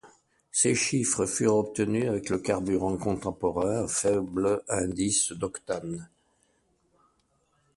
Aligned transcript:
Ces 0.51 0.73
chiffres 0.73 1.27
furent 1.27 1.57
obtenus 1.57 2.09
avec 2.09 2.29
le 2.29 2.39
carburant 2.39 2.97
contemporain 2.97 3.83
à 3.83 3.87
faible 3.87 4.59
indice 4.67 5.31
d'octane. 5.31 6.09